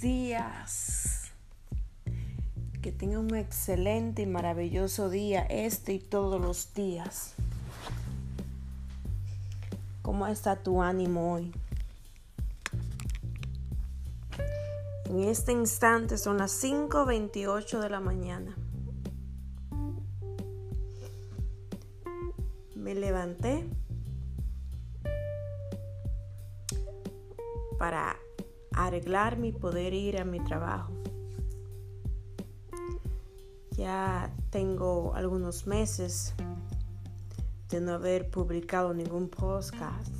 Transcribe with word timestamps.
días. 0.00 1.30
Que 2.80 2.92
tenga 2.92 3.18
un 3.18 3.34
excelente 3.34 4.22
y 4.22 4.26
maravilloso 4.26 5.10
día, 5.10 5.42
este 5.42 5.94
y 5.94 5.98
todos 5.98 6.40
los 6.40 6.72
días. 6.72 7.34
¿Cómo 10.00 10.26
está 10.28 10.56
tu 10.56 10.82
ánimo 10.82 11.34
hoy? 11.34 11.52
En 15.10 15.20
este 15.24 15.52
instante 15.52 16.16
son 16.16 16.38
las 16.38 16.52
5.28 16.64 17.80
de 17.80 17.90
la 17.90 18.00
mañana. 18.00 18.56
Me 22.74 22.94
levanté 22.94 23.68
para 27.78 28.16
arreglarme 28.76 29.48
y 29.48 29.52
poder 29.52 29.94
ir 29.94 30.20
a 30.20 30.24
mi 30.24 30.38
trabajo. 30.40 30.92
Ya 33.72 34.32
tengo 34.50 35.14
algunos 35.14 35.66
meses 35.66 36.34
de 37.70 37.80
no 37.80 37.92
haber 37.92 38.30
publicado 38.30 38.94
ningún 38.94 39.28
podcast. 39.28 40.12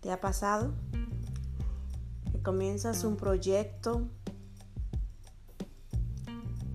¿Te 0.00 0.10
ha 0.10 0.20
pasado? 0.20 0.74
Que 2.32 2.42
comienzas 2.42 3.04
un 3.04 3.16
proyecto 3.16 4.08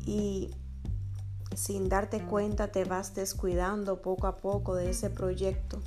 y 0.06 0.50
sin 1.56 1.90
darte 1.90 2.24
cuenta 2.26 2.72
te 2.72 2.86
vas 2.86 3.14
descuidando 3.14 4.02
poco 4.02 4.28
a 4.28 4.38
poco 4.38 4.76
de 4.76 4.92
ese 4.92 5.10
proyecto 5.10 5.80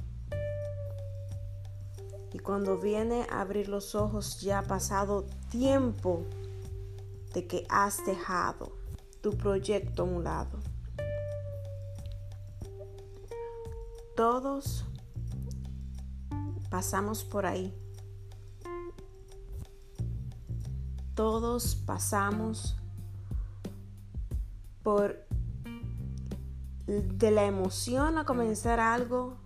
cuando 2.43 2.79
viene 2.79 3.27
a 3.31 3.41
abrir 3.41 3.69
los 3.69 3.95
ojos 3.95 4.41
ya 4.41 4.61
ha 4.61 4.63
pasado 4.63 5.27
tiempo 5.51 6.27
de 7.35 7.47
que 7.47 7.65
has 7.69 8.05
dejado 8.05 8.73
tu 9.21 9.37
proyecto 9.37 10.03
a 10.03 10.07
un 10.07 10.25
lado. 10.25 10.59
Todos 14.17 14.85
pasamos 16.69 17.25
por 17.25 17.47
ahí. 17.47 17.75
Todos 21.15 21.77
pasamos 21.77 22.77
por 24.83 25.25
de 26.87 27.31
la 27.31 27.45
emoción 27.45 28.19
a 28.19 28.25
comenzar 28.25 28.81
algo 28.81 29.37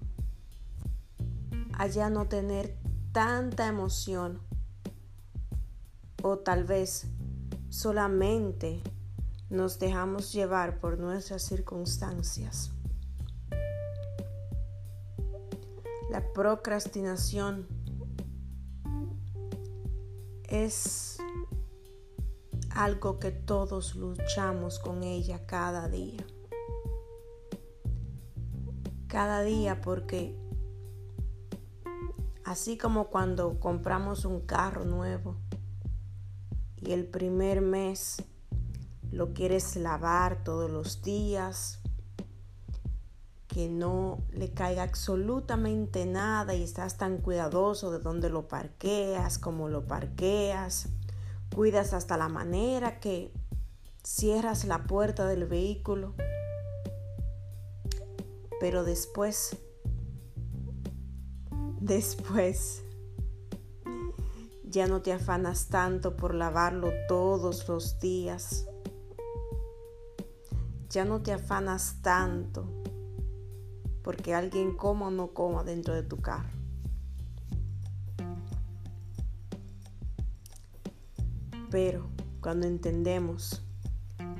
allá 1.75 2.09
no 2.09 2.27
tener 2.27 2.77
tanta 3.17 3.67
emoción 3.67 4.43
o 6.23 6.37
tal 6.37 6.65
vez 6.65 7.07
solamente 7.71 8.83
nos 9.49 9.79
dejamos 9.79 10.35
llevar 10.35 10.81
por 10.81 10.99
nuestras 10.99 11.43
circunstancias. 11.43 12.73
La 16.11 16.31
procrastinación 16.35 17.67
es 20.47 21.17
algo 22.69 23.19
que 23.19 23.31
todos 23.31 23.95
luchamos 23.95 24.79
con 24.79 25.03
ella 25.03 25.47
cada 25.47 25.89
día. 25.89 26.27
Cada 29.09 29.41
día 29.41 29.81
porque 29.81 30.37
Así 32.47 32.79
como 32.79 33.09
cuando 33.09 33.59
compramos 33.59 34.25
un 34.25 34.41
carro 34.41 34.85
nuevo 34.85 35.35
y 36.77 36.93
el 36.93 37.05
primer 37.05 37.61
mes 37.61 38.23
lo 39.11 39.35
quieres 39.35 39.75
lavar 39.75 40.45
todos 40.45 40.71
los 40.71 41.03
días, 41.03 41.81
que 43.49 43.69
no 43.69 44.19
le 44.31 44.53
caiga 44.53 44.85
absolutamente 44.85 46.07
nada 46.07 46.55
y 46.55 46.63
estás 46.63 46.97
tan 46.97 47.19
cuidadoso 47.19 47.91
de 47.91 47.99
dónde 47.99 48.31
lo 48.31 48.47
parqueas, 48.47 49.41
cómo 49.41 49.69
lo 49.69 49.89
parqueas, 49.89 50.89
cuidas 51.53 51.95
hasta 51.95 52.17
la 52.17 52.29
manera 52.29 53.01
que 53.01 53.33
cierras 54.05 54.67
la 54.67 54.85
puerta 54.85 55.27
del 55.27 55.47
vehículo, 55.47 56.15
pero 58.61 58.85
después 58.85 59.59
Después, 61.87 62.83
ya 64.65 64.89
no 64.89 65.03
te 65.03 65.13
afanas 65.13 65.69
tanto 65.69 66.17
por 66.17 66.35
lavarlo 66.35 66.91
todos 67.07 67.69
los 67.69 68.01
días. 68.01 68.67
Ya 70.91 71.05
no 71.05 71.23
te 71.23 71.33
afanas 71.33 72.03
tanto 72.03 72.67
porque 74.03 74.35
alguien 74.35 74.77
coma 74.77 75.07
o 75.07 75.11
no 75.13 75.29
coma 75.29 75.63
dentro 75.63 75.95
de 75.95 76.03
tu 76.03 76.17
carro. 76.17 76.51
Pero 81.71 82.09
cuando 82.41 82.67
entendemos 82.67 83.63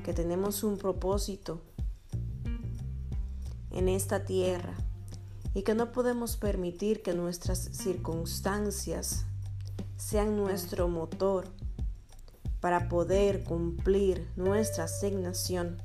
que 0.03 0.13
tenemos 0.13 0.65
un 0.65 0.79
propósito 0.79 1.63
en 3.71 3.89
esta 3.89 4.25
tierra, 4.25 4.75
y 5.57 5.63
que 5.63 5.75
no 5.75 5.91
podemos 5.91 6.37
permitir 6.37 7.03
que 7.03 7.15
nuestras 7.15 7.71
circunstancias 7.73 9.25
sean 9.97 10.37
nuestro 10.37 10.87
motor 10.87 11.47
para 12.61 12.91
poder 12.91 13.43
cumplir 13.43 14.31
nuestra 14.37 14.85
asignación. 14.85 15.79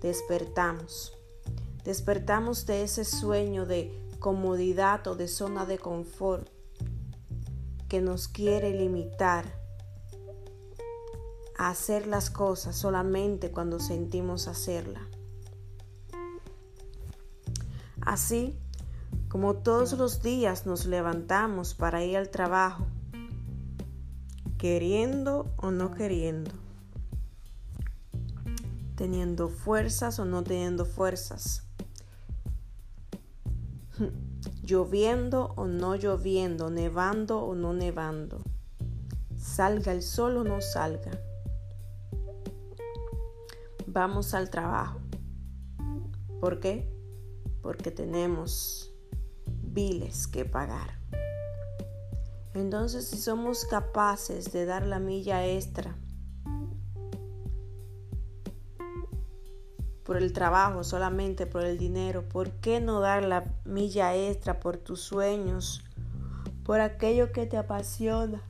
Despertamos. 0.00 1.16
Despertamos 1.84 2.66
de 2.66 2.82
ese 2.82 3.04
sueño 3.04 3.64
de 3.64 3.96
comodidad 4.18 5.06
o 5.06 5.14
de 5.14 5.28
zona 5.28 5.66
de 5.66 5.78
confort 5.78 6.48
que 7.88 8.00
nos 8.00 8.26
quiere 8.26 8.72
limitar 8.72 9.44
a 11.56 11.68
hacer 11.68 12.08
las 12.08 12.28
cosas 12.28 12.74
solamente 12.74 13.52
cuando 13.52 13.78
sentimos 13.78 14.48
hacerla. 14.48 15.06
Así, 18.00 18.58
como 19.30 19.54
todos 19.54 19.92
los 19.92 20.22
días 20.22 20.66
nos 20.66 20.86
levantamos 20.86 21.74
para 21.74 22.04
ir 22.04 22.16
al 22.16 22.30
trabajo, 22.30 22.84
queriendo 24.58 25.46
o 25.56 25.70
no 25.70 25.92
queriendo, 25.92 26.50
teniendo 28.96 29.48
fuerzas 29.48 30.18
o 30.18 30.24
no 30.24 30.42
teniendo 30.42 30.84
fuerzas, 30.84 31.62
lloviendo 34.64 35.54
o 35.56 35.66
no 35.66 35.94
lloviendo, 35.94 36.68
nevando 36.68 37.40
o 37.40 37.54
no 37.54 37.72
nevando, 37.72 38.42
salga 39.38 39.92
el 39.92 40.02
sol 40.02 40.38
o 40.38 40.44
no 40.44 40.60
salga. 40.60 41.12
Vamos 43.86 44.34
al 44.34 44.50
trabajo. 44.50 45.00
¿Por 46.40 46.58
qué? 46.58 46.88
Porque 47.62 47.90
tenemos 47.90 48.89
biles 49.72 50.26
que 50.26 50.44
pagar. 50.44 50.98
Entonces, 52.54 53.06
si 53.06 53.18
somos 53.18 53.64
capaces 53.64 54.52
de 54.52 54.66
dar 54.66 54.86
la 54.86 54.98
milla 54.98 55.46
extra 55.46 55.94
por 60.04 60.16
el 60.16 60.32
trabajo, 60.32 60.82
solamente 60.82 61.46
por 61.46 61.64
el 61.64 61.78
dinero, 61.78 62.28
¿por 62.28 62.50
qué 62.50 62.80
no 62.80 62.98
dar 62.98 63.24
la 63.24 63.44
milla 63.64 64.16
extra 64.16 64.58
por 64.58 64.76
tus 64.76 65.00
sueños, 65.00 65.84
por 66.64 66.80
aquello 66.80 67.30
que 67.30 67.46
te 67.46 67.56
apasiona, 67.56 68.42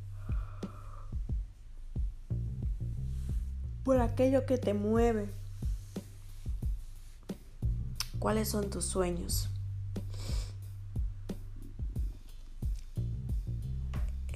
por 3.84 4.00
aquello 4.00 4.46
que 4.46 4.56
te 4.56 4.72
mueve? 4.72 5.30
¿Cuáles 8.18 8.48
son 8.48 8.70
tus 8.70 8.86
sueños? 8.86 9.50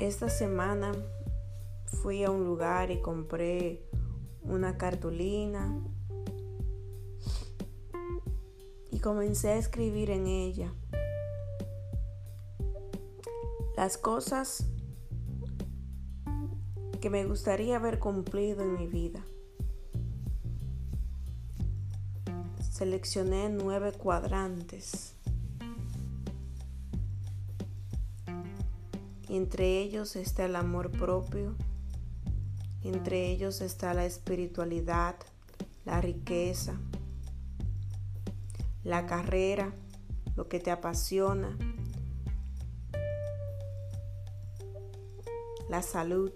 Esta 0.05 0.29
semana 0.29 0.93
fui 1.87 2.25
a 2.25 2.31
un 2.31 2.45
lugar 2.45 2.91
y 2.91 3.01
compré 3.01 3.89
una 4.43 4.77
cartulina 4.77 5.81
y 8.91 8.99
comencé 8.99 9.53
a 9.53 9.57
escribir 9.57 10.11
en 10.11 10.27
ella 10.27 10.75
las 13.79 13.97
cosas 13.97 14.67
que 17.01 17.09
me 17.09 17.25
gustaría 17.25 17.77
haber 17.77 17.99
cumplido 17.99 18.63
en 18.63 18.75
mi 18.75 18.87
vida. 18.87 19.25
Seleccioné 22.61 23.49
nueve 23.49 23.93
cuadrantes 23.93 25.14
entre 29.29 29.81
ellos 29.81 30.17
está 30.17 30.45
el 30.45 30.57
amor 30.57 30.91
propio, 30.91 31.55
entre 32.83 33.31
ellos 33.31 33.61
está 33.61 33.95
la 33.95 34.05
espiritualidad, 34.05 35.17
la 35.85 36.01
riqueza, 36.01 36.79
la 38.83 39.07
carrera, 39.07 39.73
lo 40.37 40.49
que 40.49 40.61
te 40.61 40.71
apasiona, 40.71 41.57
la 45.69 45.83
salud, 45.83 46.33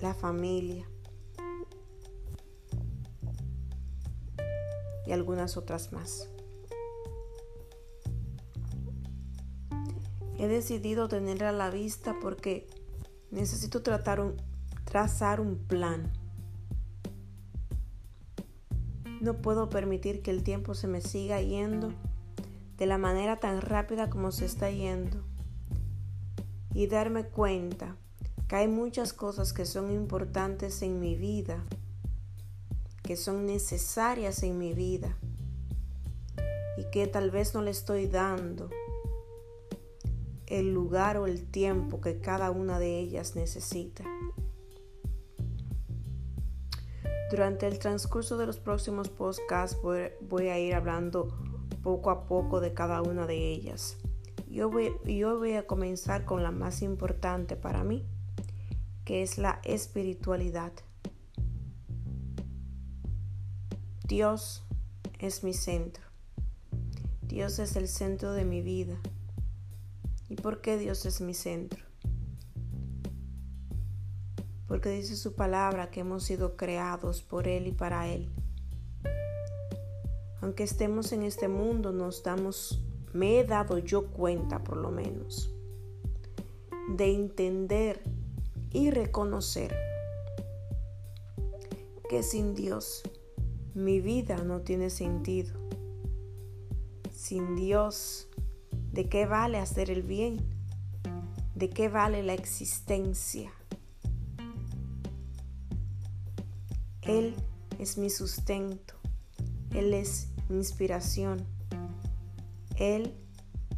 la 0.00 0.14
familia 0.14 0.88
y 5.06 5.12
algunas 5.12 5.56
otras 5.56 5.92
más. 5.92 6.28
He 10.42 10.48
decidido 10.48 11.06
tenerla 11.06 11.50
a 11.50 11.52
la 11.52 11.70
vista 11.70 12.16
porque 12.20 12.66
necesito 13.30 13.80
tratar 13.84 14.18
un, 14.18 14.34
trazar 14.82 15.40
un 15.40 15.56
plan. 15.56 16.10
No 19.20 19.40
puedo 19.40 19.68
permitir 19.68 20.20
que 20.20 20.32
el 20.32 20.42
tiempo 20.42 20.74
se 20.74 20.88
me 20.88 21.00
siga 21.00 21.40
yendo 21.40 21.92
de 22.76 22.86
la 22.86 22.98
manera 22.98 23.38
tan 23.38 23.60
rápida 23.60 24.10
como 24.10 24.32
se 24.32 24.46
está 24.46 24.68
yendo 24.68 25.22
y 26.74 26.88
darme 26.88 27.22
cuenta 27.22 27.94
que 28.48 28.56
hay 28.56 28.66
muchas 28.66 29.12
cosas 29.12 29.52
que 29.52 29.64
son 29.64 29.92
importantes 29.92 30.82
en 30.82 30.98
mi 30.98 31.14
vida, 31.14 31.64
que 33.04 33.14
son 33.14 33.46
necesarias 33.46 34.42
en 34.42 34.58
mi 34.58 34.74
vida 34.74 35.16
y 36.76 36.90
que 36.90 37.06
tal 37.06 37.30
vez 37.30 37.54
no 37.54 37.62
le 37.62 37.70
estoy 37.70 38.08
dando 38.08 38.70
el 40.52 40.74
lugar 40.74 41.16
o 41.16 41.26
el 41.26 41.46
tiempo 41.46 42.02
que 42.02 42.20
cada 42.20 42.50
una 42.50 42.78
de 42.78 42.98
ellas 42.98 43.36
necesita. 43.36 44.04
Durante 47.30 47.66
el 47.66 47.78
transcurso 47.78 48.36
de 48.36 48.44
los 48.44 48.58
próximos 48.58 49.08
podcasts 49.08 49.78
voy, 49.80 50.48
a 50.48 50.58
ir 50.58 50.74
hablando 50.74 51.28
poco 51.82 52.10
a 52.10 52.26
poco 52.26 52.60
de 52.60 52.74
cada 52.74 53.00
una 53.00 53.26
de 53.26 53.50
ellas. 53.50 53.96
Yo 54.50 54.68
voy, 54.68 54.92
yo 55.06 55.38
voy 55.38 55.54
a 55.54 55.66
comenzar 55.66 56.26
con 56.26 56.42
la 56.42 56.50
más 56.50 56.82
importante 56.82 57.56
para 57.56 57.82
mí, 57.82 58.04
que 59.06 59.22
es 59.22 59.38
la 59.38 59.58
espiritualidad. 59.64 60.72
Dios 64.06 64.66
es 65.18 65.42
mi 65.42 65.54
centro. 65.54 66.04
Dios 67.22 67.58
es 67.58 67.74
el 67.76 67.88
centro 67.88 68.34
de 68.34 68.44
mi 68.44 68.60
vida. 68.60 68.98
¿Y 70.32 70.34
por 70.34 70.62
qué 70.62 70.78
Dios 70.78 71.04
es 71.04 71.20
mi 71.20 71.34
centro? 71.34 71.84
Porque 74.66 74.88
dice 74.88 75.14
su 75.14 75.34
palabra 75.34 75.90
que 75.90 76.00
hemos 76.00 76.24
sido 76.24 76.56
creados 76.56 77.20
por 77.20 77.46
Él 77.48 77.66
y 77.66 77.72
para 77.72 78.08
Él. 78.08 78.32
Aunque 80.40 80.62
estemos 80.62 81.12
en 81.12 81.22
este 81.22 81.48
mundo, 81.48 81.92
nos 81.92 82.22
damos, 82.22 82.82
me 83.12 83.40
he 83.40 83.44
dado 83.44 83.76
yo 83.76 84.06
cuenta 84.06 84.64
por 84.64 84.78
lo 84.78 84.90
menos, 84.90 85.54
de 86.96 87.12
entender 87.12 88.02
y 88.70 88.90
reconocer 88.90 89.76
que 92.08 92.22
sin 92.22 92.54
Dios 92.54 93.02
mi 93.74 94.00
vida 94.00 94.38
no 94.38 94.62
tiene 94.62 94.88
sentido. 94.88 95.60
Sin 97.10 97.54
Dios 97.54 98.30
¿De 98.92 99.08
qué 99.08 99.24
vale 99.24 99.56
hacer 99.56 99.90
el 99.90 100.02
bien? 100.02 100.36
¿De 101.54 101.70
qué 101.70 101.88
vale 101.88 102.22
la 102.22 102.34
existencia? 102.34 103.50
Él 107.00 107.34
es 107.78 107.96
mi 107.96 108.10
sustento. 108.10 108.94
Él 109.70 109.94
es 109.94 110.28
mi 110.50 110.58
inspiración. 110.58 111.46
Él 112.76 113.14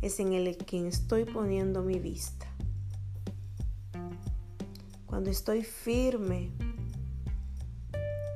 es 0.02 0.18
en 0.18 0.32
el 0.32 0.56
quien 0.56 0.86
estoy 0.86 1.24
poniendo 1.24 1.84
mi 1.84 2.00
vista. 2.00 2.46
Cuando 5.06 5.30
estoy 5.30 5.62
firme 5.62 6.50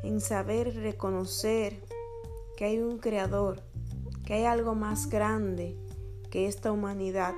en 0.04 0.20
saber 0.20 0.76
reconocer 0.76 1.84
que 2.56 2.66
hay 2.66 2.78
un 2.78 2.98
creador, 2.98 3.64
que 4.24 4.34
hay 4.34 4.44
algo 4.44 4.76
más 4.76 5.08
grande, 5.08 5.76
que 6.30 6.46
esta 6.46 6.72
humanidad 6.72 7.34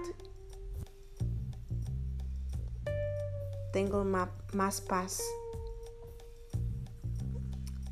tengo 3.73 4.05
más 4.05 4.81
paz. 4.81 5.23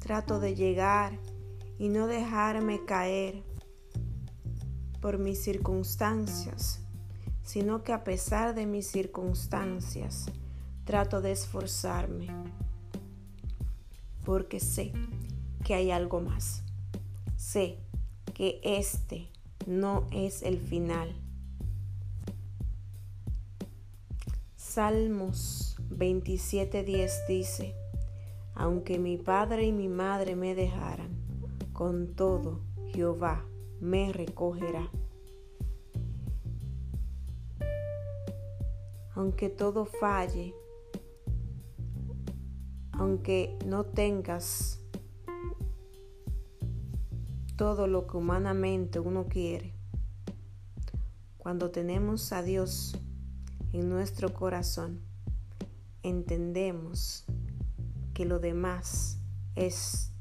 Trato 0.00 0.40
de 0.40 0.54
llegar 0.54 1.18
y 1.78 1.88
no 1.88 2.06
dejarme 2.06 2.84
caer 2.84 3.42
por 5.00 5.18
mis 5.18 5.40
circunstancias, 5.40 6.80
sino 7.44 7.82
que 7.84 7.92
a 7.92 8.04
pesar 8.04 8.54
de 8.54 8.66
mis 8.66 8.88
circunstancias, 8.88 10.26
trato 10.84 11.20
de 11.20 11.32
esforzarme, 11.32 12.28
porque 14.24 14.58
sé 14.58 14.92
que 15.64 15.74
hay 15.74 15.90
algo 15.90 16.20
más. 16.20 16.62
Sé 17.36 17.78
que 18.34 18.60
este 18.64 19.30
no 19.68 20.06
es 20.12 20.42
el 20.42 20.58
final. 20.58 21.14
Salmos 24.56 25.76
27:10 25.90 27.26
dice, 27.28 27.74
aunque 28.54 28.98
mi 28.98 29.18
padre 29.18 29.66
y 29.66 29.72
mi 29.72 29.88
madre 29.88 30.36
me 30.36 30.54
dejaran, 30.54 31.10
con 31.74 32.14
todo 32.14 32.60
Jehová 32.94 33.44
me 33.78 34.10
recogerá. 34.10 34.90
Aunque 39.14 39.50
todo 39.50 39.84
falle, 39.84 40.54
aunque 42.92 43.58
no 43.66 43.84
tengas 43.84 44.77
todo 47.58 47.88
lo 47.88 48.06
que 48.06 48.16
humanamente 48.16 49.00
uno 49.00 49.26
quiere. 49.26 49.74
Cuando 51.38 51.72
tenemos 51.72 52.32
a 52.32 52.40
Dios 52.40 52.96
en 53.72 53.90
nuestro 53.90 54.32
corazón, 54.32 55.00
entendemos 56.04 57.24
que 58.14 58.24
lo 58.26 58.38
demás 58.38 59.18
es 59.56 60.12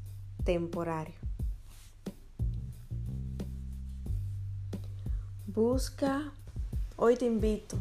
temporario. 0.43 1.13
Busca, 5.45 6.33
hoy 6.95 7.17
te 7.17 7.25
invito, 7.25 7.77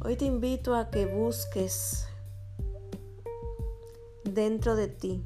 hoy 0.00 0.16
te 0.16 0.24
invito 0.24 0.74
a 0.74 0.90
que 0.90 1.06
busques 1.06 2.08
dentro 4.24 4.74
de 4.74 4.88
ti 4.88 5.22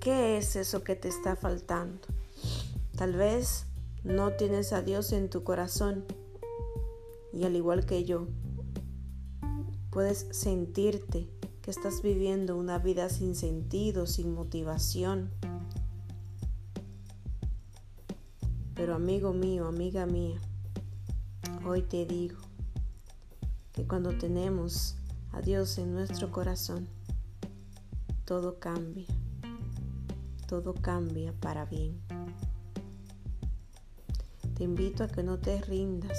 ¿Qué 0.00 0.38
es 0.38 0.56
eso 0.56 0.82
que 0.82 0.96
te 0.96 1.08
está 1.08 1.36
faltando? 1.36 2.08
Tal 2.96 3.12
vez 3.12 3.66
no 4.02 4.32
tienes 4.32 4.72
a 4.72 4.80
Dios 4.80 5.12
en 5.12 5.28
tu 5.28 5.44
corazón 5.44 6.06
y 7.34 7.44
al 7.44 7.54
igual 7.54 7.84
que 7.84 8.06
yo, 8.06 8.26
puedes 9.90 10.26
sentirte 10.30 11.28
que 11.60 11.70
estás 11.70 12.00
viviendo 12.00 12.56
una 12.56 12.78
vida 12.78 13.10
sin 13.10 13.34
sentido, 13.34 14.06
sin 14.06 14.32
motivación. 14.32 15.30
Pero 18.74 18.94
amigo 18.94 19.34
mío, 19.34 19.68
amiga 19.68 20.06
mía, 20.06 20.40
hoy 21.66 21.82
te 21.82 22.06
digo 22.06 22.38
que 23.74 23.86
cuando 23.86 24.16
tenemos 24.16 24.96
a 25.32 25.42
Dios 25.42 25.76
en 25.76 25.92
nuestro 25.92 26.32
corazón, 26.32 26.88
todo 28.24 28.58
cambia 28.58 29.19
todo 30.50 30.74
cambia 30.74 31.32
para 31.32 31.64
bien. 31.64 32.02
Te 34.56 34.64
invito 34.64 35.04
a 35.04 35.06
que 35.06 35.22
no 35.22 35.38
te 35.38 35.60
rindas. 35.60 36.18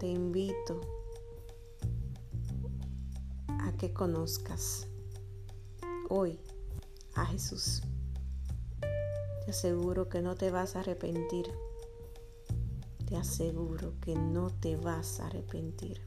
Te 0.00 0.06
invito 0.06 0.80
a 3.46 3.72
que 3.76 3.92
conozcas 3.92 4.88
hoy 6.08 6.40
a 7.14 7.26
Jesús. 7.26 7.82
Te 9.44 9.50
aseguro 9.50 10.08
que 10.08 10.22
no 10.22 10.34
te 10.34 10.50
vas 10.50 10.76
a 10.76 10.80
arrepentir. 10.80 11.44
Te 13.04 13.18
aseguro 13.18 13.92
que 14.00 14.14
no 14.14 14.48
te 14.48 14.76
vas 14.76 15.20
a 15.20 15.26
arrepentir. 15.26 16.00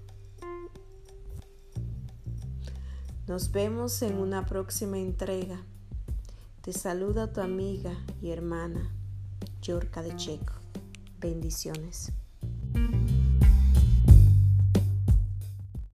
Nos 3.28 3.52
vemos 3.52 4.02
en 4.02 4.18
una 4.18 4.48
próxima 4.48 4.98
entrega 4.98 5.64
te 6.62 6.74
saluda 6.74 7.32
tu 7.32 7.42
amiga 7.42 7.94
y 8.22 8.32
hermana 8.32 8.92
Yorka 9.62 10.02
de 10.02 10.16
Checo. 10.16 10.54
Bendiciones. 11.20 12.12